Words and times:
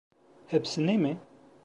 Hepsini 0.47 0.97
mi? 0.97 1.17